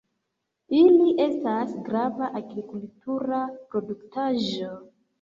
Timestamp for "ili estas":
0.77-1.77